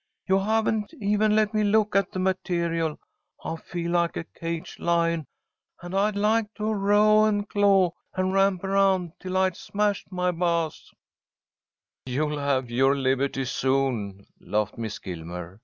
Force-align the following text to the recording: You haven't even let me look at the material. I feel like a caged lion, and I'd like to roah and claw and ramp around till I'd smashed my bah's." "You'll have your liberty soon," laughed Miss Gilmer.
You 0.27 0.39
haven't 0.39 0.95
even 0.99 1.35
let 1.35 1.53
me 1.53 1.63
look 1.63 1.95
at 1.95 2.11
the 2.11 2.17
material. 2.17 2.99
I 3.45 3.55
feel 3.55 3.91
like 3.91 4.17
a 4.17 4.23
caged 4.23 4.79
lion, 4.79 5.27
and 5.79 5.93
I'd 5.93 6.15
like 6.15 6.51
to 6.55 6.73
roah 6.73 7.25
and 7.29 7.47
claw 7.47 7.91
and 8.15 8.33
ramp 8.33 8.63
around 8.63 9.11
till 9.19 9.37
I'd 9.37 9.55
smashed 9.55 10.11
my 10.11 10.31
bah's." 10.31 10.91
"You'll 12.07 12.39
have 12.39 12.71
your 12.71 12.95
liberty 12.95 13.45
soon," 13.45 14.25
laughed 14.39 14.75
Miss 14.75 14.97
Gilmer. 14.97 15.59